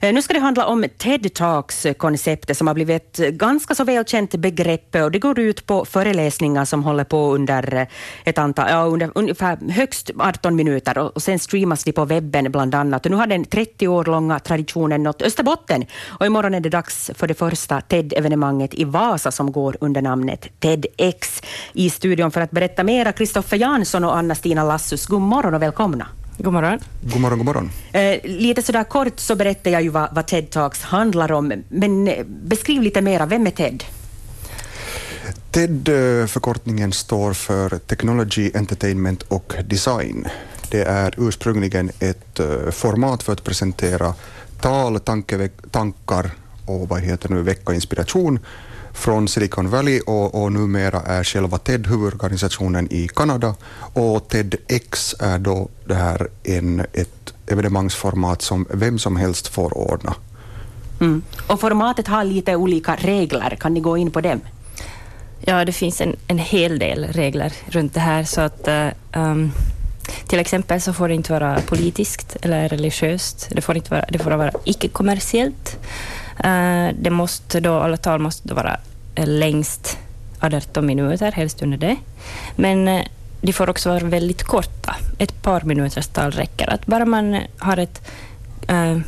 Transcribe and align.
Eh, 0.00 0.14
nu 0.14 0.22
ska 0.22 0.34
det 0.34 0.40
handla 0.40 0.66
om 0.66 0.84
TED 0.98 1.34
Talks-konceptet 1.34 2.56
som 2.56 2.66
har 2.66 2.74
blivit 2.74 3.18
ett 3.18 3.34
ganska 3.34 3.74
så 3.74 3.84
välkänt 3.84 4.34
begrepp 4.34 4.94
och 4.94 5.10
det 5.10 5.18
går 5.18 5.38
ut 5.38 5.66
på 5.66 5.84
föreläsningar 5.84 6.64
som 6.64 6.84
håller 6.84 7.04
på 7.04 7.34
under 7.34 7.86
ett 8.24 8.38
antal, 8.38 8.66
ja, 8.70 8.84
under 8.84 9.10
ungefär 9.14 9.70
högst 9.70 10.10
18 10.18 10.56
minuter 10.56 10.98
och, 10.98 11.22
sen 11.22 11.38
streamas 11.38 11.84
de 11.84 11.92
på 11.92 12.04
webben 12.04 12.52
bland 12.52 12.74
annat. 12.74 13.04
Och 13.06 13.10
nu 13.10 13.16
har 13.16 13.26
den 13.26 13.44
30 13.44 13.88
år 13.88 14.04
långa 14.04 14.38
traditionen 14.38 15.02
nått 15.02 15.22
Österbotten 15.22 15.84
och 16.06 16.26
imorgon 16.26 16.54
är 16.54 16.60
det 16.60 16.68
dags 16.68 17.10
för 17.14 17.26
det 17.26 17.34
första 17.34 17.80
TED-evenemanget 17.80 18.74
i 18.74 18.84
Vasa 18.84 19.30
som 19.30 19.52
går 19.52 19.76
under 19.80 20.02
namnet 20.02 20.48
TEDx. 20.60 21.42
I 21.72 21.90
studion 21.90 22.30
för 22.30 22.40
att 22.40 22.50
berätta 22.50 22.84
mera 22.84 23.12
Kristoffer 23.12 23.56
Jansson 23.56 24.04
och 24.04 24.16
Anna-Stina 24.16 24.64
Lassus. 24.64 25.06
God 25.06 25.20
morgon 25.20 25.54
och 25.54 25.62
välkomna. 25.62 26.06
God 26.38 26.52
morgon. 26.52 26.78
God 27.02 27.20
morgon, 27.20 27.38
god 27.38 27.46
morgon. 27.46 27.70
Eh, 27.92 28.20
lite 28.24 28.62
sådär 28.62 28.84
kort 28.84 29.20
så 29.20 29.34
berättar 29.34 29.70
jag 29.70 29.82
ju 29.82 29.88
vad, 29.88 30.14
vad 30.14 30.26
TED 30.26 30.50
Talks 30.50 30.82
handlar 30.82 31.32
om, 31.32 31.52
men 31.68 32.08
eh, 32.08 32.24
beskriv 32.26 32.82
lite 32.82 33.00
mera, 33.00 33.26
vem 33.26 33.46
är 33.46 33.50
TED? 33.50 33.84
TED-förkortningen 35.50 36.92
står 36.92 37.32
för 37.32 37.78
Technology, 37.78 38.50
Entertainment 38.54 39.22
och 39.22 39.54
Design. 39.66 40.26
Det 40.70 40.82
är 40.82 41.14
ursprungligen 41.16 41.90
ett 41.98 42.40
uh, 42.40 42.70
format 42.70 43.22
för 43.22 43.32
att 43.32 43.44
presentera 43.44 44.14
tal, 44.60 45.00
tankar 45.70 46.30
och 46.66 46.88
vad 46.88 47.00
heter 47.00 47.28
nu, 47.28 47.42
väcka 47.42 47.74
inspiration 47.74 48.38
från 48.98 49.28
Silicon 49.28 49.70
Valley 49.70 50.00
och, 50.00 50.42
och 50.42 50.52
numera 50.52 51.00
är 51.00 51.24
själva 51.24 51.58
TED 51.58 51.86
huvudorganisationen 51.86 52.92
i 52.92 53.08
Kanada 53.08 53.54
och 53.94 54.28
TEDx 54.28 55.14
är 55.18 55.38
då 55.38 55.68
det 55.84 55.94
här 55.94 56.28
en, 56.44 56.80
ett 56.80 57.34
evenemangsformat 57.46 58.42
som 58.42 58.66
vem 58.70 58.98
som 58.98 59.16
helst 59.16 59.48
får 59.48 59.78
ordna. 59.78 60.14
Mm. 61.00 61.22
Och 61.46 61.60
formatet 61.60 62.08
har 62.08 62.24
lite 62.24 62.56
olika 62.56 62.96
regler, 62.96 63.56
kan 63.60 63.74
ni 63.74 63.80
gå 63.80 63.96
in 63.96 64.10
på 64.10 64.20
dem? 64.20 64.40
Ja, 65.40 65.64
det 65.64 65.72
finns 65.72 66.00
en, 66.00 66.16
en 66.26 66.38
hel 66.38 66.78
del 66.78 67.04
regler 67.04 67.52
runt 67.66 67.94
det 67.94 68.00
här. 68.00 68.24
så 68.24 68.40
att 68.40 68.68
um, 69.16 69.52
Till 70.26 70.38
exempel 70.38 70.80
så 70.80 70.92
får 70.92 71.08
det 71.08 71.14
inte 71.14 71.32
vara 71.32 71.60
politiskt 71.60 72.36
eller 72.42 72.68
religiöst. 72.68 73.48
Det 73.50 73.60
får, 73.60 73.76
inte 73.76 73.90
vara, 73.90 74.04
det 74.12 74.18
får 74.18 74.30
vara 74.30 74.52
icke-kommersiellt. 74.64 75.78
Uh, 76.44 76.94
det 77.00 77.10
måste 77.10 77.60
då, 77.60 77.80
alla 77.80 77.96
tal 77.96 78.20
måste 78.20 78.48
då 78.48 78.54
vara 78.54 78.76
längst 79.16 79.98
18 80.40 80.86
minuter, 80.86 81.32
helst 81.32 81.62
under 81.62 81.78
det. 81.78 81.96
Men 82.56 82.88
uh, 82.88 83.02
de 83.40 83.52
får 83.52 83.70
också 83.70 83.88
vara 83.88 84.04
väldigt 84.04 84.42
korta. 84.42 84.96
Ett 85.18 85.42
par 85.42 85.60
minuters 85.60 86.06
tal 86.06 86.30
räcker. 86.30 86.70
Att 86.70 86.86
bara 86.86 87.04
man 87.04 87.40
har 87.58 87.76
ett 87.76 88.10
uh, 88.70 89.00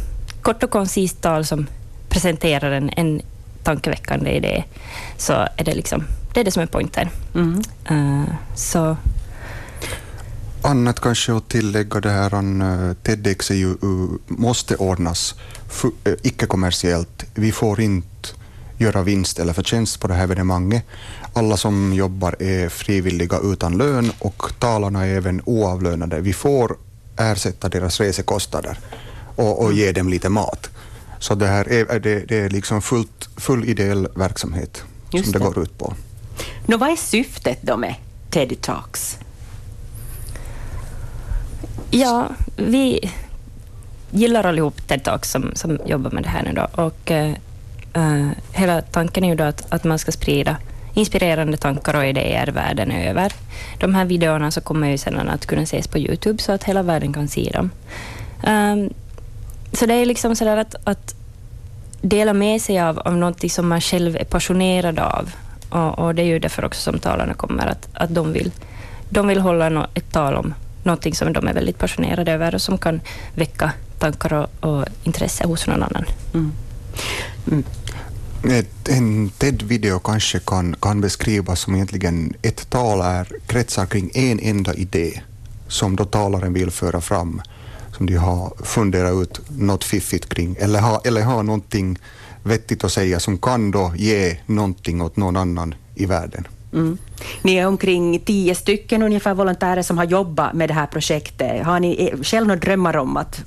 kort 0.42 0.62
och 0.62 0.70
koncist 0.70 1.22
tal 1.22 1.44
som 1.44 1.66
presenterar 2.08 2.70
en, 2.70 2.90
en 2.96 3.22
tankeväckande 3.62 4.30
idé, 4.30 4.64
så 5.16 5.32
är 5.32 5.64
det 5.64 5.74
liksom 5.74 6.04
det 6.34 6.40
är 6.40 6.44
det 6.44 6.50
som 6.50 6.62
är 6.62 6.66
poängen. 6.66 7.08
Mm. 7.34 8.26
Så. 8.54 8.96
Annat 10.62 11.00
kanske 11.00 11.36
att 11.36 11.48
tillägga 11.48 12.00
det 12.00 12.10
här 12.10 12.34
att 12.34 13.04
TEDx 13.04 13.50
är 13.50 13.54
ju, 13.54 13.74
måste 14.26 14.76
ordnas 14.76 15.34
icke-kommersiellt. 16.22 17.24
Vi 17.34 17.52
får 17.52 17.80
inte 17.80 18.28
göra 18.78 19.02
vinst 19.02 19.38
eller 19.38 19.52
förtjänst 19.52 20.00
på 20.00 20.08
det 20.08 20.14
här 20.14 20.24
evenemanget. 20.24 20.84
Alla 21.32 21.56
som 21.56 21.94
jobbar 21.94 22.36
är 22.42 22.68
frivilliga 22.68 23.38
utan 23.38 23.78
lön 23.78 24.12
och 24.18 24.52
talarna 24.58 25.06
är 25.06 25.16
även 25.16 25.42
oavlönade. 25.44 26.20
Vi 26.20 26.32
får 26.32 26.76
ersätta 27.16 27.68
deras 27.68 28.00
resekostnader 28.00 28.78
och, 29.36 29.64
och 29.64 29.72
ge 29.72 29.92
dem 29.92 30.08
lite 30.08 30.28
mat. 30.28 30.70
Så 31.18 31.34
det 31.34 31.46
här 31.46 31.68
är, 31.68 32.00
det, 32.00 32.20
det 32.28 32.38
är 32.38 32.50
liksom 32.50 32.82
fullt, 32.82 33.28
full 33.36 33.64
ideell 33.64 34.08
verksamhet 34.14 34.84
Just 35.12 35.24
som 35.24 35.32
det, 35.32 35.38
det 35.38 35.44
går 35.44 35.62
ut 35.62 35.78
på. 35.78 35.94
Nå, 36.66 36.76
vad 36.76 36.90
är 36.90 36.96
syftet 36.96 37.58
då 37.62 37.76
med 37.76 37.94
TED 38.30 38.60
Talks? 38.60 39.18
Ja, 41.90 42.28
vi 42.56 43.10
gillar 44.10 44.46
allihop 44.46 44.88
TED 44.88 45.02
Talks 45.02 45.30
som, 45.30 45.50
som 45.54 45.78
jobbar 45.86 46.10
med 46.10 46.22
det 46.22 46.28
här 46.28 46.42
nu 46.42 46.52
då. 46.52 46.82
Och, 46.82 47.10
uh, 47.10 48.30
hela 48.52 48.82
tanken 48.82 49.24
är 49.24 49.28
ju 49.28 49.34
då 49.34 49.44
att, 49.44 49.72
att 49.72 49.84
man 49.84 49.98
ska 49.98 50.12
sprida 50.12 50.56
inspirerande 50.94 51.56
tankar 51.56 51.96
och 51.96 52.06
idéer 52.06 52.46
världen 52.46 52.90
över. 52.90 53.32
De 53.78 53.94
här 53.94 54.04
videorna 54.04 54.50
så 54.50 54.60
kommer 54.60 54.88
ju 54.88 54.98
sedan 54.98 55.28
att 55.28 55.46
kunna 55.46 55.62
ses 55.62 55.88
på 55.88 55.98
Youtube 55.98 56.42
så 56.42 56.52
att 56.52 56.64
hela 56.64 56.82
världen 56.82 57.12
kan 57.12 57.28
se 57.28 57.50
dem. 57.52 57.70
Um, 58.46 58.90
så 59.72 59.86
det 59.86 59.94
är 59.94 60.06
liksom 60.06 60.36
sådär 60.36 60.56
att, 60.56 60.74
att 60.84 61.14
dela 62.02 62.32
med 62.32 62.62
sig 62.62 62.80
av, 62.80 62.98
av 62.98 63.16
någonting 63.16 63.50
som 63.50 63.68
man 63.68 63.80
själv 63.80 64.16
är 64.16 64.24
passionerad 64.24 64.98
av. 64.98 65.30
Och, 65.70 65.98
och, 65.98 66.14
det 66.14 66.22
är 66.22 66.26
ju 66.26 66.38
därför 66.38 66.64
också 66.64 66.80
som 66.80 66.98
talarna 66.98 67.34
kommer, 67.34 67.66
att, 67.66 67.88
att 67.92 68.14
de, 68.14 68.32
vill, 68.32 68.52
de 69.08 69.26
vill 69.26 69.40
hålla 69.40 69.68
no, 69.68 69.86
ett 69.94 70.12
tal 70.12 70.34
om 70.34 70.54
någonting 70.82 71.14
som 71.14 71.32
de 71.32 71.48
är 71.48 71.54
väldigt 71.54 71.78
passionerade 71.78 72.32
över 72.32 72.54
och 72.54 72.62
som 72.62 72.78
kan 72.78 73.00
väcka 73.34 73.72
tankar 74.00 74.32
och, 74.32 74.70
och 74.70 74.84
intresse 75.04 75.46
hos 75.46 75.66
någon 75.66 75.82
annan. 75.82 76.04
Mm. 76.34 76.52
Mm. 77.50 77.64
En 78.88 79.30
TED-video 79.30 79.98
kanske 79.98 80.38
kan, 80.38 80.76
kan 80.80 81.00
beskrivas 81.00 81.60
som 81.60 81.74
egentligen 81.74 82.34
ett 82.42 82.70
tal 82.70 83.00
är 83.00 83.28
kretsar 83.46 83.86
kring 83.86 84.10
en 84.14 84.40
enda 84.40 84.74
idé 84.74 85.20
som 85.68 85.96
då 85.96 86.04
talaren 86.04 86.52
vill 86.52 86.70
föra 86.70 87.00
fram, 87.00 87.42
som 87.96 88.06
de 88.06 88.14
har 88.16 88.52
funderat 88.64 89.22
ut 89.22 89.40
något 89.48 89.84
fiffigt 89.84 90.28
kring, 90.28 90.56
eller 90.60 90.80
har, 90.80 91.00
eller 91.04 91.22
har 91.22 91.42
någonting 91.42 91.98
vettigt 92.42 92.84
att 92.84 92.92
säga 92.92 93.20
som 93.20 93.38
kan 93.38 93.70
då 93.70 93.92
ge 93.96 94.36
någonting 94.46 95.02
åt 95.02 95.16
någon 95.16 95.36
annan 95.36 95.74
i 95.94 96.06
världen. 96.06 96.46
Mm. 96.72 96.98
Ni 97.42 97.56
är 97.56 97.66
omkring 97.66 98.20
tio 98.20 98.54
stycken 98.54 99.02
ungefär 99.02 99.34
volontärer 99.34 99.82
som 99.82 99.98
har 99.98 100.04
jobbat 100.04 100.54
med 100.54 100.68
det 100.68 100.74
här 100.74 100.86
projektet. 100.86 101.66
Har 101.66 101.80
ni 101.80 102.10
eh, 102.12 102.22
själv 102.22 102.46
några 102.46 102.60
drömmar 102.60 102.96
om 102.96 103.16
att, 103.16 103.44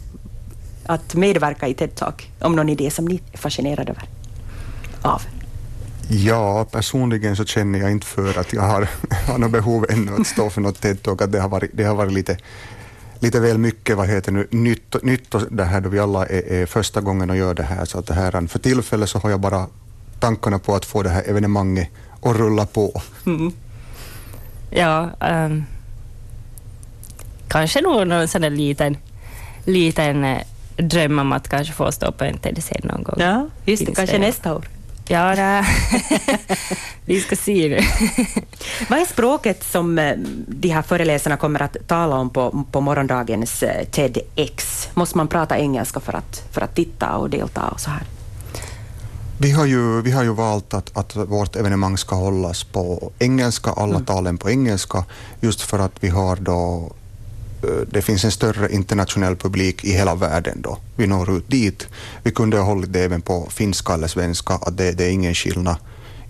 att 0.85 1.15
medverka 1.15 1.67
i 1.67 1.73
TED 1.73 1.95
Talk? 1.95 2.31
Om 2.39 2.55
någon 2.55 2.69
idé 2.69 2.91
som 2.91 3.05
ni 3.05 3.21
är 3.33 3.37
fascinerade 3.37 3.91
över? 3.91 4.07
av? 5.03 5.21
Ja, 6.07 6.65
personligen 6.71 7.35
så 7.35 7.45
känner 7.45 7.79
jag 7.79 7.91
inte 7.91 8.05
för 8.05 8.39
att 8.39 8.53
jag 8.53 8.61
har, 8.61 8.89
har 9.27 9.37
något 9.37 9.51
behov 9.51 9.85
ännu 9.89 10.15
att 10.19 10.27
stå 10.27 10.49
för 10.49 10.61
något 10.61 10.81
TED-talk. 10.81 11.27
Det 11.27 11.39
har 11.39 11.49
varit, 11.49 11.71
det 11.73 11.83
har 11.83 11.95
varit 11.95 12.13
lite, 12.13 12.37
lite 13.19 13.39
väl 13.39 13.57
mycket 13.57 13.97
vad 13.97 14.07
heter 14.07 14.31
nu, 14.31 14.47
nytt, 14.51 15.03
nytt 15.03 15.35
och 15.35 15.41
det 15.51 15.63
här 15.63 15.81
då 15.81 15.89
vi 15.89 15.99
alla 15.99 16.25
är, 16.25 16.53
är 16.53 16.65
första 16.65 17.01
gången 17.01 17.29
och 17.29 17.37
gör 17.37 17.53
det 17.53 17.63
här. 17.63 17.85
Så 17.85 17.99
att 17.99 18.07
det 18.07 18.13
här, 18.13 18.47
för 18.47 18.59
tillfället 18.59 19.09
så 19.09 19.19
har 19.19 19.29
jag 19.29 19.39
bara 19.39 19.67
tankarna 20.19 20.59
på 20.59 20.75
att 20.75 20.85
få 20.85 21.03
det 21.03 21.09
här 21.09 21.23
evenemanget 21.29 21.89
att 22.21 22.35
rulla 22.35 22.65
på. 22.65 23.01
Mm. 23.25 23.51
Ja, 24.69 25.09
um, 25.19 25.63
kanske 27.47 27.81
nog 27.81 28.07
någon 28.07 28.27
sån 28.27 28.41
där 28.41 28.49
liten, 28.49 28.97
liten 29.65 30.23
eh, 30.23 30.41
dröm 30.77 31.19
om 31.19 31.33
att 31.33 31.47
kanske 31.47 31.73
få 31.73 31.91
stå 31.91 32.11
på 32.11 32.23
en 32.23 32.37
TDC 32.37 32.79
någon 32.83 33.03
gång. 33.03 33.15
Ja, 33.17 33.47
just 33.65 33.85
det, 33.85 33.95
kanske 33.95 34.17
det. 34.17 34.27
nästa 34.27 34.55
år. 34.55 34.67
Ja, 35.07 35.35
nej. 35.35 35.63
vi 37.05 37.21
ska 37.21 37.35
se 37.35 37.69
nu. 37.69 37.79
Vad 38.89 38.99
är 38.99 39.05
språket 39.05 39.63
som 39.63 39.99
eh, 39.99 40.13
de 40.47 40.69
här 40.69 40.81
föreläsarna 40.81 41.37
kommer 41.37 41.61
att 41.61 41.77
tala 41.87 42.15
om 42.15 42.29
på, 42.29 42.65
på 42.71 42.81
morgondagens 42.81 43.63
eh, 43.63 43.85
TEDx? 43.85 44.87
Måste 44.93 45.17
man 45.17 45.27
prata 45.27 45.57
engelska 45.57 45.99
för 45.99 46.13
att, 46.13 46.43
för 46.51 46.61
att 46.61 46.75
titta 46.75 47.15
och 47.15 47.29
delta 47.29 47.67
och 47.67 47.79
så 47.79 47.89
här? 47.89 48.03
Vi 49.37 49.51
har 49.51 49.65
ju, 49.65 50.01
vi 50.01 50.11
har 50.11 50.23
ju 50.23 50.33
valt 50.33 50.73
att, 50.73 50.97
att 50.97 51.15
vårt 51.15 51.55
evenemang 51.55 51.97
ska 51.97 52.15
hållas 52.15 52.63
på 52.63 53.11
engelska, 53.19 53.71
alla 53.71 53.95
mm. 53.95 54.05
talen 54.05 54.37
på 54.37 54.49
engelska, 54.49 55.05
just 55.39 55.61
för 55.61 55.79
att 55.79 55.91
vi 55.99 56.09
har 56.09 56.35
då 56.35 56.91
det 57.91 58.01
finns 58.01 58.25
en 58.25 58.31
större 58.31 58.73
internationell 58.73 59.35
publik 59.35 59.83
i 59.83 59.91
hela 59.91 60.15
världen 60.15 60.61
då. 60.61 60.77
Vi 60.95 61.07
når 61.07 61.37
ut 61.37 61.49
dit. 61.49 61.87
Vi 62.23 62.31
kunde 62.31 62.57
ha 62.57 62.65
hållit 62.65 62.93
det 62.93 62.99
även 62.99 63.21
på 63.21 63.49
finska 63.49 63.93
eller 63.93 64.07
svenska, 64.07 64.53
att 64.53 64.77
det, 64.77 64.91
det 64.91 65.05
är 65.05 65.09
ingen 65.09 65.35
skillnad 65.35 65.75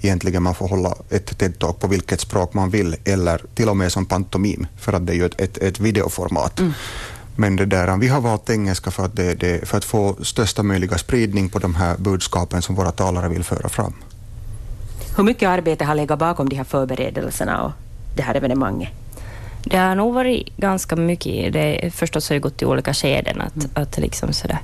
egentligen. 0.02 0.44
Man 0.44 0.56
får 0.56 0.68
hålla 0.68 0.96
ett 1.10 1.40
TED-talk 1.40 1.80
på 1.80 1.88
vilket 1.88 2.22
språk 2.22 2.54
man 2.54 2.70
vill, 2.70 2.96
eller 3.06 3.42
till 3.56 3.70
och 3.70 3.78
med 3.78 3.92
som 3.92 4.06
pantomim, 4.06 4.68
för 4.78 4.94
att 4.94 5.08
det 5.08 5.14
är 5.14 5.16
ju 5.16 5.26
ett, 5.26 5.42
ett, 5.42 5.58
ett 5.58 5.80
videoformat. 5.80 6.60
Mm. 6.60 6.74
Men 7.36 7.56
det 7.56 7.66
där, 7.66 7.98
vi 7.98 8.08
har 8.08 8.22
valt 8.22 8.50
engelska 8.50 8.92
för 8.92 9.06
att, 9.06 9.16
det, 9.16 9.34
det, 9.34 9.68
för 9.68 9.78
att 9.78 9.86
få 9.86 10.16
största 10.22 10.64
möjliga 10.64 10.98
spridning 10.98 11.50
på 11.50 11.60
de 11.60 11.76
här 11.76 11.98
budskapen 11.98 12.62
som 12.62 12.76
våra 12.76 12.92
talare 12.92 13.30
vill 13.30 13.44
föra 13.44 13.70
fram. 13.70 13.94
Hur 15.18 15.24
mycket 15.24 15.50
arbete 15.50 15.86
har 15.86 15.96
legat 15.96 16.20
bakom 16.20 16.50
de 16.50 16.56
här 16.56 16.64
förberedelserna 16.64 17.64
och 17.64 17.72
det 18.16 18.22
här 18.22 18.36
evenemanget? 18.36 19.03
Det 19.64 19.78
har 19.78 19.96
nog 19.96 20.14
varit 20.14 20.58
ganska 20.58 20.96
mycket. 20.96 21.54
Det 21.54 21.94
förstås 21.94 22.30
har 22.30 22.34
ju 22.34 22.40
gått 22.40 22.62
i 22.62 22.66
olika 22.66 22.94
skeden. 22.94 23.42
Att, 23.42 23.56
mm. 23.56 23.70
att 23.74 23.98
liksom 23.98 24.34
sådär. 24.34 24.60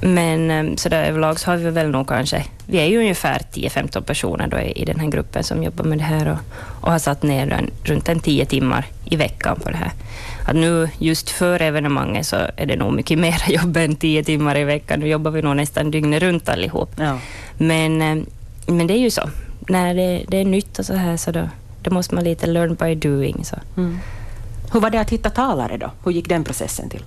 Men 0.00 0.50
eh, 0.50 0.76
så 0.76 0.88
där 0.88 1.04
överlag 1.04 1.40
så 1.40 1.50
har 1.50 1.56
vi 1.56 1.70
väl 1.70 1.90
nog 1.90 2.08
kanske, 2.08 2.44
vi 2.66 2.78
är 2.78 2.86
ju 2.86 2.98
ungefär 2.98 3.42
10-15 3.52 4.00
personer 4.00 4.46
då 4.46 4.58
i, 4.58 4.84
den 4.84 5.00
här 5.00 5.08
gruppen 5.08 5.44
som 5.44 5.62
jobbar 5.62 5.84
med 5.84 5.98
det 5.98 6.04
här 6.04 6.28
och, 6.28 6.38
och 6.80 6.92
har 6.92 6.98
satt 6.98 7.22
ner 7.22 7.52
en, 7.52 7.70
runt 7.84 8.08
en 8.08 8.20
10 8.20 8.46
timmar 8.46 8.86
i 9.04 9.16
veckan 9.16 9.60
på 9.60 9.70
det 9.70 9.76
här. 9.76 9.92
Att 10.46 10.56
nu 10.56 10.88
just 10.98 11.30
för 11.30 11.62
evenemanget 11.62 12.26
så 12.26 12.36
är 12.56 12.66
det 12.66 12.76
nog 12.76 12.92
mycket 12.92 13.18
mer 13.26 13.42
jobb 13.48 13.76
än 13.76 13.96
10 13.96 14.24
timmar 14.24 14.56
i 14.58 14.64
veckan. 14.64 15.00
Nu 15.00 15.08
jobbar 15.08 15.30
vi 15.30 15.42
nog 15.42 15.56
nästan 15.56 15.90
dygnet 15.90 16.22
runt 16.22 16.48
allihop. 16.48 16.90
Ja. 16.96 17.18
Men, 17.58 18.02
eh, 18.02 18.24
men 18.66 18.86
det 18.86 18.94
är 18.94 18.98
ju 18.98 19.10
så, 19.10 19.30
när 19.68 19.94
det, 19.94 20.24
det 20.28 20.36
är 20.36 20.44
nytt 20.44 20.78
och 20.78 20.86
så 20.86 20.94
här 20.94 21.16
så 21.16 21.30
då, 21.30 21.48
då 21.86 21.94
måste 21.94 22.14
man 22.14 22.24
lite 22.24 22.46
learn 22.46 22.74
by 22.74 22.94
doing. 22.94 23.44
Så. 23.44 23.56
Mm. 23.76 23.98
Hur 24.72 24.80
var 24.80 24.90
det 24.90 25.00
att 25.00 25.10
hitta 25.10 25.30
talare 25.30 25.76
då? 25.76 25.90
Hur 26.04 26.12
gick 26.12 26.28
den 26.28 26.44
processen 26.44 26.88
till? 26.88 27.04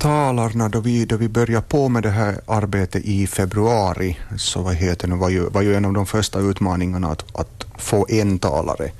talarna 0.00 0.68
då 0.68 0.80
vi, 0.80 1.04
då 1.04 1.16
vi 1.16 1.28
började 1.28 1.66
på 1.68 1.88
med 1.88 2.02
det 2.02 2.10
här 2.10 2.40
arbetet 2.46 3.04
i 3.04 3.26
februari 3.26 4.18
så 4.36 4.62
vad 4.62 4.74
heter 4.74 5.08
det, 5.08 5.14
var, 5.14 5.28
ju, 5.28 5.48
var 5.48 5.62
ju 5.62 5.74
en 5.74 5.84
av 5.84 5.92
de 5.92 6.06
första 6.06 6.38
utmaningarna 6.38 7.08
att, 7.08 7.36
att 7.36 7.66
få 7.78 8.06
en 8.08 8.38
talare 8.38 8.90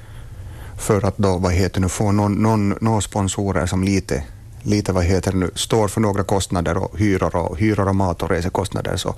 för 0.78 1.04
att 1.04 1.18
då 1.18 1.38
vad 1.38 1.52
heter 1.52 1.80
det, 1.80 1.88
få 1.88 2.12
någon, 2.12 2.34
någon, 2.34 2.68
någon 2.80 3.02
sponsorer 3.02 3.66
som 3.66 3.84
lite, 3.84 4.24
lite 4.62 4.92
vad 4.92 5.04
heter 5.04 5.32
det 5.32 5.38
nu, 5.38 5.50
står 5.54 5.88
för 5.88 6.00
några 6.00 6.22
kostnader 6.22 6.76
och 6.76 6.98
hyror 6.98 7.36
och, 7.36 7.58
hyror 7.58 7.88
och 7.88 7.96
mat 7.96 8.22
och 8.22 8.30
resekostnader. 8.30 8.96
Så 8.96 9.14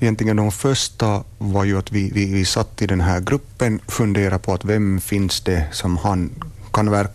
egentligen 0.00 0.36
de 0.36 0.52
första 0.52 1.22
var 1.38 1.64
ju 1.64 1.78
att 1.78 1.92
vi, 1.92 2.10
vi, 2.10 2.32
vi 2.32 2.44
satt 2.44 2.82
i 2.82 2.86
den 2.86 3.00
här 3.00 3.20
gruppen 3.20 3.80
funderade 3.88 4.38
på 4.38 4.54
att 4.54 4.64
vem 4.64 5.00
finns 5.00 5.40
det 5.40 5.66
som 5.72 5.96
han 5.96 6.30
kan, 6.72 7.08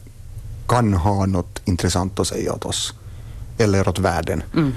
kan 0.67 0.93
ha 0.93 1.25
något 1.25 1.61
intressant 1.65 2.19
att 2.19 2.27
säga 2.27 2.53
åt 2.53 2.65
oss 2.65 2.93
eller 3.57 3.89
åt 3.89 3.99
världen. 3.99 4.43
Mm. 4.53 4.73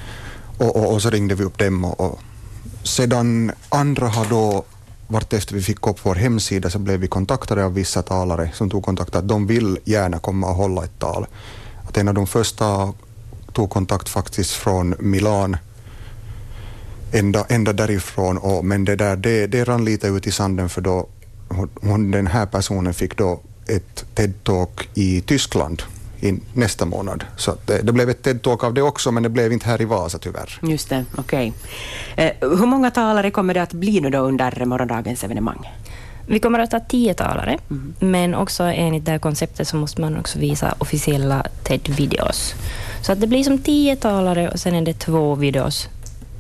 Och, 0.59 0.77
och, 0.77 0.93
och, 0.93 1.03
så 1.03 1.11
ringde 1.11 1.35
vi 1.35 1.45
upp 1.45 1.59
dem 1.59 1.85
och, 1.85 2.01
och 2.01 2.21
sedan 2.83 3.53
andra 3.69 4.09
har 4.09 4.27
då 4.27 4.65
vartefter 5.09 5.55
vi 5.55 5.63
fick 5.63 5.87
upp 5.87 5.99
vår 6.03 6.15
hemsida 6.15 6.71
så 6.71 6.79
blev 6.79 7.01
vi 7.01 7.09
kontaktade 7.09 7.65
av 7.65 7.75
vissa 7.75 8.03
talare 8.03 8.51
som 8.55 8.71
tog 8.71 8.85
kontakt 8.85 9.17
att 9.17 9.29
de 9.29 9.47
vill 9.47 9.79
gärna 9.85 10.19
komma 10.19 10.47
och 10.47 10.55
hålla 10.55 10.85
ett 10.85 10.99
tal. 10.99 11.27
Att 11.89 11.97
en 11.97 12.09
av 12.09 12.15
de 12.15 12.27
första 12.27 12.93
tog 13.53 13.71
kontakt 13.71 14.09
faktiskt 14.09 14.51
från 14.51 14.95
Milan 14.99 15.57
ända, 17.13 17.47
ända 17.49 17.73
därifrån, 17.73 18.39
och, 18.39 18.65
men 18.65 18.85
det, 18.85 18.97
där, 18.97 19.17
det, 19.17 19.47
det 19.47 19.65
rann 19.65 19.85
lite 19.85 20.07
ut 20.07 20.27
i 20.27 20.33
sanden 20.33 20.69
för 20.69 20.81
då 20.81 21.09
hon, 21.81 22.11
den 22.11 22.27
här 22.27 22.47
personen 22.47 22.95
fick 22.95 23.17
då 23.17 23.41
ett 23.67 24.05
TED-talk 24.15 24.89
i 24.95 25.21
Tyskland 25.21 25.83
i 26.21 26.35
nästa 26.53 26.85
månad. 26.85 27.25
Så 27.37 27.57
det, 27.67 27.83
det, 27.83 27.93
blev 27.93 28.11
ett 28.11 28.27
TED-talk 28.27 28.65
av 28.65 28.75
det 28.75 28.83
också, 28.83 29.13
men 29.13 29.23
det 29.23 29.29
blev 29.29 29.53
inte 29.53 29.67
här 29.67 29.83
i 29.83 29.85
Vasa 29.85 30.19
tyvärr. 30.19 30.59
Just 30.63 30.89
det, 30.89 31.05
okej. 31.17 31.53
Okay. 32.15 32.27
Eh, 32.27 32.59
hur 32.59 32.67
många 32.67 32.91
talare 32.91 33.31
kommer 33.31 33.55
det 33.55 33.63
att 33.63 33.73
bli 33.73 34.01
nu 34.01 34.11
då 34.11 34.19
under 34.19 34.65
morgondagens 34.65 35.25
evenemang? 35.25 35.73
Vi 36.27 36.39
kommer 36.39 36.59
att 36.59 36.73
ha 36.73 36.81
tio 36.81 37.15
talare, 37.15 37.59
mm. 37.71 37.95
men 37.99 38.35
också 38.35 38.63
enligt 38.63 39.05
det 39.05 39.11
här 39.11 39.19
konceptet 39.19 39.69
så 39.69 39.77
måste 39.77 40.01
man 40.01 40.17
också 40.17 40.39
visa 40.39 40.75
officiella 40.79 41.47
TED-videos. 41.65 42.55
Så 43.03 43.13
att 43.13 43.21
det 43.21 43.27
blir 43.27 43.45
som 43.45 43.59
tio 43.59 43.97
talare 43.97 44.51
och 44.51 44.61
sen 44.61 44.75
är 44.75 44.83
det 44.83 44.99
två 44.99 45.35
videos 45.35 45.89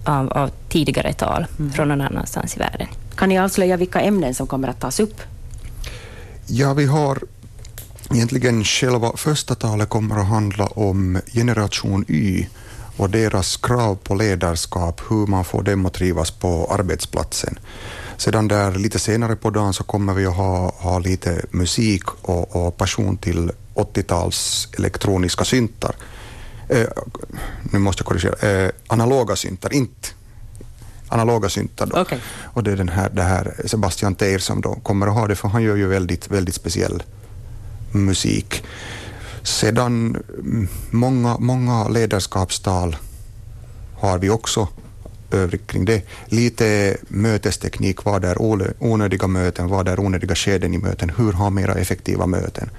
av, 0.05 0.33
av 0.33 0.51
tidigare 0.69 1.13
tal 1.13 1.47
mm. 1.59 1.73
från 1.73 1.89
någon 1.89 2.01
annanstans 2.01 2.57
i 2.57 2.59
världen. 2.59 2.87
Kan 3.17 3.29
ni 3.29 3.39
avslöja 3.39 3.77
vilka 3.77 4.01
ämnen 4.01 4.35
som 4.35 4.47
kommer 4.47 4.69
att 4.69 4.81
tas 4.81 5.01
upp? 5.01 5.23
Ja, 6.47 6.75
vi 6.75 6.87
har 6.87 7.19
Egentligen 8.11 8.65
själva 8.65 9.13
första 9.17 9.55
talet 9.55 9.89
kommer 9.89 10.21
att 10.21 10.27
handla 10.27 10.67
om 10.67 11.21
generation 11.35 12.05
Y 12.09 12.47
och 12.97 13.11
deras 13.11 13.57
krav 13.57 13.95
på 13.95 14.15
ledarskap, 14.15 15.01
hur 15.09 15.27
man 15.27 15.45
får 15.45 15.63
dem 15.63 15.87
att 15.87 15.95
trivas 15.95 16.31
på 16.31 16.67
arbetsplatsen. 16.71 17.59
Sedan 18.17 18.49
där 18.49 18.75
lite 18.75 18.99
senare 18.99 19.37
på 19.37 19.51
dagen 19.51 19.75
så 19.75 19.85
kommer 19.85 20.15
vi 20.15 20.27
att 20.27 20.37
ha, 20.37 20.73
ha 20.79 20.99
lite 20.99 21.43
musik 21.51 22.03
och, 22.23 22.57
och 22.57 22.77
passion 22.77 23.17
till 23.17 23.51
80-tals 23.75 24.69
elektroniska 24.79 25.45
syntar. 25.45 25.95
Eh, 26.69 26.87
nu 27.73 27.79
måste 27.79 28.01
jag 28.01 28.07
korrigera, 28.07 28.65
eh, 28.65 28.71
analoga 28.87 29.37
syntar, 29.37 29.73
inte 29.73 30.09
analoga 31.09 31.49
syntar. 31.49 31.87
Då. 31.87 32.01
Okay. 32.01 32.19
Och 32.45 32.63
det 32.63 32.73
är 32.73 32.77
den 32.77 32.89
här, 32.89 33.11
det 33.11 33.23
här 33.23 33.55
Sebastian 33.65 34.15
Teir 34.15 34.39
som 34.39 34.61
då 34.61 34.75
kommer 34.75 35.07
att 35.07 35.15
ha 35.15 35.27
det, 35.27 35.37
för 35.37 35.49
han 35.49 35.63
gör 35.63 35.77
ju 35.77 35.87
väldigt, 35.87 36.31
väldigt 36.31 36.55
speciell 36.55 37.03
musik. 37.93 38.65
Sedan 39.43 40.17
mm, 40.39 40.69
många, 40.91 41.37
många 41.39 41.89
ledarskapstal 41.89 42.97
har 43.95 44.19
vi 44.19 44.31
också 44.31 44.69
övrigt 45.31 45.67
kring 45.67 45.85
det. 45.85 46.03
Lite 46.27 46.97
mötesteknik, 47.09 48.05
vad 48.05 48.25
är 48.25 48.37
onödiga 48.79 49.27
möten, 49.27 49.69
vad 49.69 49.89
är 49.89 50.01
onödiga 50.01 50.35
skeden 50.35 50.75
i 50.75 50.79
möten, 50.79 51.13
hur 51.17 51.33
har 51.33 51.51
mera 51.51 51.75
effektiva 51.75 52.27
möten? 52.27 52.71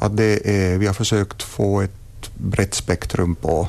Att 0.00 0.16
det 0.16 0.48
är, 0.50 0.78
vi 0.78 0.86
har 0.86 0.94
försökt 0.94 1.42
få 1.42 1.80
ett 1.80 2.05
brett 2.38 2.74
spektrum 2.74 3.34
på 3.34 3.68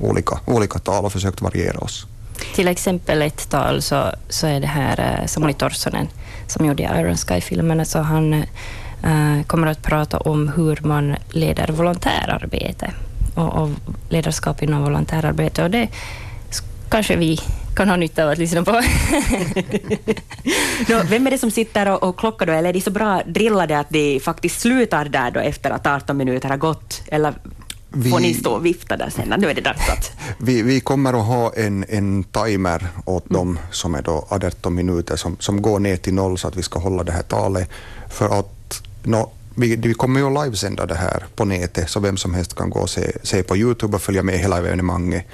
olika, 0.00 0.38
olika 0.46 0.78
tal 0.78 1.04
och 1.04 1.12
försökt 1.12 1.40
variera 1.40 1.78
oss. 1.78 2.06
Till 2.54 2.68
exempel 2.68 3.22
ett 3.22 3.50
tal 3.50 3.82
så, 3.82 4.12
så 4.28 4.46
är 4.46 4.60
det 4.60 4.66
här 4.66 5.20
eh, 5.20 5.26
Samuli 5.26 5.54
Torssonen 5.54 6.08
som 6.46 6.66
gjorde 6.66 6.82
Iron 6.82 7.16
Sky-filmerna, 7.16 7.84
så 7.84 7.98
han 7.98 8.44
Eh, 9.02 9.42
kommer 9.46 9.66
att 9.66 9.82
prata 9.82 10.18
om 10.18 10.48
hur 10.48 10.78
man 10.82 11.16
leder 11.30 11.68
volontärarbete 11.68 12.92
och, 13.34 13.62
och 13.62 13.70
ledarskap 14.08 14.62
inom 14.62 14.82
volontärarbete. 14.82 15.64
Och 15.64 15.70
det 15.70 15.88
kanske 16.88 17.16
vi 17.16 17.40
kan 17.76 17.88
ha 17.88 17.96
nytta 17.96 18.24
av 18.24 18.30
att 18.30 18.38
lyssna 18.38 18.62
på. 18.62 18.72
no, 20.88 21.02
vem 21.08 21.26
är 21.26 21.30
det 21.30 21.38
som 21.38 21.50
sitter 21.50 21.88
och, 21.88 22.02
och 22.02 22.18
klockar 22.18 22.46
då, 22.46 22.52
eller 22.52 22.68
är 22.68 22.72
de 22.72 22.80
så 22.80 22.90
bra 22.90 23.22
drillade 23.26 23.78
att 23.78 23.90
de 23.90 24.20
faktiskt 24.20 24.60
slutar 24.60 25.04
där 25.04 25.30
då 25.30 25.40
efter 25.40 25.70
att 25.70 25.86
18 25.86 26.16
minuter 26.16 26.48
har 26.48 26.56
gått? 26.56 27.02
Eller 27.06 27.34
vi, 27.94 28.10
får 28.10 28.20
ni 28.20 28.34
stå 28.34 28.52
och 28.52 28.66
vifta 28.66 28.96
där 28.96 29.10
sen? 29.10 29.34
Nu 29.38 29.50
är 29.50 29.54
det 29.54 29.60
dags 29.60 29.88
att... 29.88 30.12
vi, 30.38 30.62
vi 30.62 30.80
kommer 30.80 31.12
att 31.12 31.26
ha 31.26 31.52
en, 31.52 31.84
en 31.88 32.24
timer 32.24 32.86
åt 33.04 33.30
mm. 33.30 33.38
dem 33.38 33.58
som 33.70 33.94
är 33.94 34.02
då 34.02 34.26
18 34.28 34.74
minuter 34.74 35.16
som, 35.16 35.36
som 35.40 35.62
går 35.62 35.80
ner 35.80 35.96
till 35.96 36.14
noll 36.14 36.38
så 36.38 36.48
att 36.48 36.56
vi 36.56 36.62
ska 36.62 36.78
hålla 36.78 37.04
det 37.04 37.12
här 37.12 37.22
talet. 37.22 37.68
För 38.10 38.38
att 38.38 38.62
No, 39.04 39.30
vi, 39.54 39.76
vi 39.76 39.94
kommer 39.94 40.20
ju 40.20 40.26
att 40.26 40.44
livesända 40.44 40.86
det 40.86 40.94
här 40.94 41.24
på 41.36 41.44
nätet, 41.44 41.90
så 41.90 42.00
vem 42.00 42.16
som 42.16 42.34
helst 42.34 42.54
kan 42.54 42.70
gå 42.70 42.80
och 42.80 42.90
se, 42.90 43.12
se 43.22 43.42
på 43.42 43.56
Youtube 43.56 43.96
och 43.96 44.02
följa 44.02 44.22
med 44.22 44.38
hela 44.38 44.58
evenemanget. 44.58 45.24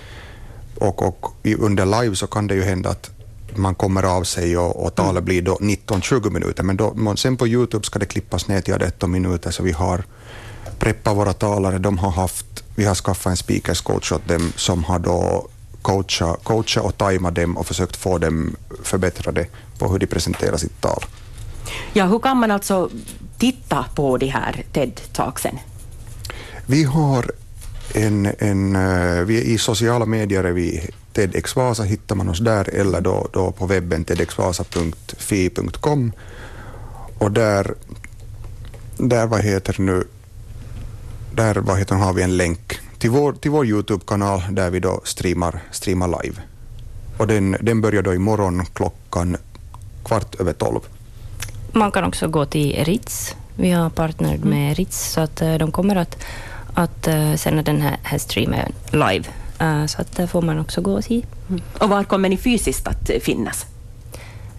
Och, 0.75 1.03
och 1.03 1.35
under 1.59 2.03
live 2.03 2.17
så 2.17 2.27
kan 2.27 2.47
det 2.47 2.55
ju 2.55 2.63
hända 2.63 2.91
att 2.91 3.11
man 3.57 3.75
kommer 3.75 4.03
av 4.03 4.25
sig 4.25 4.59
och, 4.59 4.85
och 4.85 4.95
talet 4.95 5.25
blir 5.25 5.43
då 5.43 5.55
19-20 5.55 6.31
minuter, 6.31 6.63
men 6.63 6.77
då, 6.77 7.17
sen 7.17 7.37
på 7.37 7.49
Youtube 7.49 7.85
ska 7.85 7.99
det 7.99 8.07
klippas 8.07 8.49
ner 8.49 8.61
till 8.61 8.75
18 8.75 9.11
minuter, 9.11 9.51
så 9.51 9.63
vi 9.63 9.73
har 9.73 10.05
preppat 10.79 11.17
våra 11.17 11.33
talare. 11.33 11.79
De 11.79 11.99
har 11.99 12.11
haft, 12.11 12.65
vi 12.75 12.85
har 12.85 12.95
skaffat 12.95 13.31
en 13.31 13.37
speakers 13.37 13.81
coach 13.81 14.13
åt 14.13 14.29
dem 14.29 14.53
som 14.57 14.85
har 14.85 14.99
då 14.99 15.49
coacha, 15.83 16.37
coacha 16.43 16.81
och 16.81 16.99
tajmat 16.99 17.35
dem 17.35 17.57
och 17.57 17.67
försökt 17.67 17.97
få 17.97 18.19
dem 18.19 18.57
förbättrade 18.83 19.47
på 19.79 19.89
hur 19.89 19.99
de 19.99 20.07
presenterar 20.07 20.57
sitt 20.57 20.81
tal. 20.81 21.05
Ja, 21.93 22.07
hur 22.07 22.19
kan 22.19 22.37
man 22.37 22.51
alltså 22.51 22.91
titta 23.39 23.85
på 23.95 24.17
de 24.17 24.27
här 24.27 24.65
TED-talksen? 24.73 25.59
Vi 26.67 26.85
har 26.85 27.31
en, 27.95 28.33
en, 28.39 28.77
eh, 28.77 29.25
vi 29.25 29.43
i 29.43 29.59
sociala 29.59 30.07
medier 30.07 30.45
är 30.45 30.53
vi 30.53 30.91
TEDx 31.13 31.57
Vasa, 31.57 31.83
hittar 31.83 32.17
man 32.17 32.29
oss 32.29 32.39
där 32.39 32.75
eller 32.75 33.01
då, 33.01 33.29
då 33.33 33.53
på 33.53 33.67
webben 33.67 34.05
tedxvasa.fi.com 34.05 36.13
och 37.19 37.33
där, 37.33 37.75
där 38.97 39.27
vad 39.27 39.41
heter 39.41 39.77
nu, 39.79 40.05
där 41.35 41.55
vad 41.55 41.79
heter, 41.79 41.95
har 41.95 42.13
vi 42.13 42.23
en 42.23 42.37
länk 42.37 42.79
till 42.99 43.11
vår, 43.11 43.33
till 43.33 43.51
vår 43.51 43.67
Youtube-kanal 43.67 44.43
där 44.51 44.71
vi 44.71 44.81
då 44.81 45.01
streamar, 45.05 45.63
streamar 45.71 46.23
live. 46.23 46.37
Och 47.17 47.27
den, 47.27 47.57
den 47.61 47.81
börjar 47.81 48.03
då 48.03 48.15
imorgon 48.15 48.67
klockan 48.73 49.37
kvart 50.05 50.35
över 50.41 50.53
tolv. 50.53 50.81
Man 51.73 51.91
kan 51.91 52.05
också 52.05 52.29
gå 52.29 52.47
till 52.47 52.85
RITS. 52.85 53.37
Vi 53.57 53.71
har 53.71 53.91
partnerat 53.91 54.45
med 54.45 54.63
mm. 54.63 54.75
RITS, 54.75 55.13
så 55.13 55.21
att 55.21 55.43
eh, 55.43 55.55
de 55.55 55.73
kommer 55.73 55.97
att, 55.97 56.17
att 56.75 57.09
eh, 57.09 57.35
sända 57.35 57.63
den 57.63 57.81
här, 57.81 57.97
här 58.03 58.19
streamen 58.19 58.73
live. 58.91 59.25
Eh, 59.59 59.87
så 59.87 60.01
att 60.01 60.17
där 60.17 60.27
får 60.27 60.43
man 60.43 60.59
också 60.59 60.81
gå 60.81 60.93
och 60.93 61.05
se. 61.05 61.23
Mm. 61.49 61.63
Och 61.79 61.89
var 61.89 62.05
kommer 62.05 62.29
ni 62.29 62.37
fysiskt 62.37 62.89
att 62.89 63.11
finnas? 63.23 63.67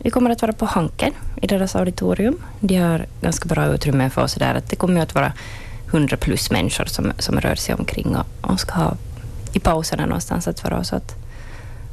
Vi 0.04 0.10
kommer 0.10 0.30
att 0.30 0.42
vara 0.42 0.54
på 0.54 0.66
Hanken 0.66 1.14
i 1.42 1.48
deras 1.48 1.76
auditorium. 1.76 2.38
De 2.60 2.78
har 2.78 3.06
ganska 3.22 3.50
bra 3.50 3.66
utrymme 3.66 4.10
för 4.10 4.24
oss 4.24 4.34
där. 4.34 4.56
Att 4.56 4.70
det 4.70 4.76
kommer 4.76 5.02
att 5.02 5.16
vara 5.16 5.34
100 5.91 6.17
plus 6.17 6.51
människor 6.51 6.86
som, 6.86 7.12
som 7.19 7.39
rör 7.39 7.55
sig 7.55 7.75
omkring 7.75 8.15
och, 8.15 8.51
och 8.51 8.60
ska 8.60 8.74
ha 8.74 8.98
i 9.53 9.60
pauserna 9.60 10.05
någonstans 10.05 10.48
att 10.48 10.63
vara. 10.63 10.84
Så 10.84 10.96
att 10.96 11.15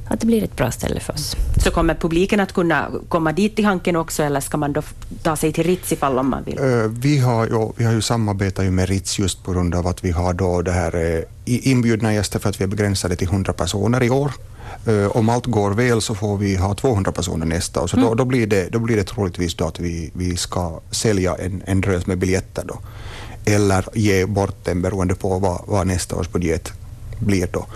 att 0.08 0.20
det 0.20 0.26
blir 0.26 0.44
ett 0.44 0.56
bra 0.56 0.70
ställe 0.70 1.00
för 1.00 1.12
oss. 1.12 1.36
Så 1.64 1.70
kommer 1.70 1.94
publiken 1.94 2.40
att 2.40 2.52
kunna 2.52 2.90
komma 3.08 3.32
dit 3.32 3.56
till 3.56 3.64
Hanken 3.64 3.96
också 3.96 4.22
eller 4.22 4.40
ska 4.40 4.56
man 4.56 4.72
då 4.72 4.82
ta 5.22 5.36
sig 5.36 5.52
till 5.52 5.64
Ritz 5.64 5.92
ifall 5.92 6.18
om 6.18 6.30
man 6.30 6.44
vill? 6.44 6.58
Uh, 6.58 6.86
vi, 6.86 7.18
har 7.18 7.46
ju, 7.46 7.72
vi 7.76 7.84
har 7.84 7.92
ju 7.92 8.02
samarbetat 8.02 8.64
med 8.72 8.88
Ritz 8.88 9.18
just 9.18 9.44
på 9.44 9.52
grund 9.52 9.74
av 9.74 9.86
att 9.86 10.04
vi 10.04 10.10
har 10.10 10.32
då 10.32 10.62
det 10.62 10.72
här 10.72 10.96
uh, 10.96 11.22
inbjudna 11.44 12.14
gäster 12.14 12.38
för 12.38 12.48
att 12.48 12.60
vi 12.60 12.64
är 12.64 12.68
begränsade 12.68 13.16
till 13.16 13.28
100 13.28 13.52
personer 13.52 14.02
i 14.02 14.10
år. 14.10 14.32
Uh, 14.88 15.16
om 15.16 15.28
allt 15.28 15.46
går 15.46 15.70
väl 15.70 16.00
så 16.00 16.14
får 16.14 16.36
vi 16.36 16.56
ha 16.56 16.74
200 16.74 17.12
personer 17.12 17.46
nästa 17.46 17.82
år, 17.82 17.86
så 17.86 17.96
mm. 17.96 18.08
då, 18.08 18.14
då, 18.14 18.24
blir 18.24 18.46
det, 18.46 18.68
då 18.72 18.78
blir 18.78 18.96
det 18.96 19.04
troligtvis 19.04 19.54
då 19.54 19.66
att 19.66 19.80
vi, 19.80 20.10
vi 20.14 20.36
ska 20.36 20.80
sälja 20.90 21.34
en, 21.34 21.62
en 21.66 21.80
drös 21.80 22.06
med 22.06 22.18
biljetter 22.18 22.64
då, 22.66 22.78
eller 23.46 23.84
ge 23.94 24.26
bort 24.26 24.64
den 24.64 24.82
beroende 24.82 25.14
på 25.14 25.38
vad, 25.38 25.62
vad 25.66 25.86
nästa 25.86 26.16
års 26.16 26.28
budget 26.28 26.72
blir 27.18 27.48
då. 27.52 27.66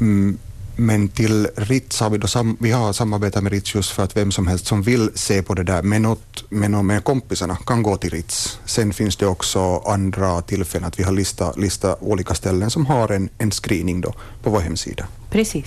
Mm, 0.00 0.38
men 0.76 1.08
till 1.08 1.48
Ritz 1.56 2.00
har 2.00 2.10
vi, 2.10 2.18
då 2.18 2.26
sam, 2.26 2.56
vi 2.60 2.70
har 2.70 2.92
samarbetat 2.92 3.42
med 3.42 3.52
Ritz 3.52 3.74
just 3.74 3.90
för 3.90 4.02
att 4.02 4.16
vem 4.16 4.32
som 4.32 4.46
helst 4.46 4.66
som 4.66 4.82
vill 4.82 5.10
se 5.14 5.42
på 5.42 5.54
det 5.54 5.62
där 5.62 5.82
med, 5.82 6.00
något, 6.00 6.44
med, 6.48 6.70
något, 6.70 6.84
med 6.84 7.04
kompisarna 7.04 7.56
kan 7.66 7.82
gå 7.82 7.96
till 7.96 8.10
Ritz. 8.10 8.58
Sen 8.64 8.92
finns 8.92 9.16
det 9.16 9.26
också 9.26 9.78
andra 9.78 10.42
tillfällen 10.42 10.88
att 10.88 10.98
vi 10.98 11.02
har 11.02 11.12
listat 11.12 11.58
lista 11.58 11.96
olika 12.00 12.34
ställen 12.34 12.70
som 12.70 12.86
har 12.86 13.08
en, 13.08 13.28
en 13.38 13.50
screening 13.50 14.00
då 14.00 14.14
på 14.42 14.50
vår 14.50 14.60
hemsida. 14.60 15.06
Precis. 15.30 15.66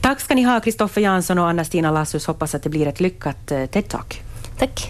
Tack 0.00 0.20
ska 0.20 0.34
ni 0.34 0.42
ha, 0.42 0.60
Kristoffer 0.60 1.00
Jansson 1.00 1.38
och 1.38 1.48
Anna-Stina 1.48 1.90
Lassus. 1.90 2.26
Hoppas 2.26 2.54
att 2.54 2.62
det 2.62 2.70
blir 2.70 2.86
ett 2.86 3.00
lyckat 3.00 3.52
eh, 3.52 3.56
TED-talk. 3.56 4.20
Tack. 4.58 4.86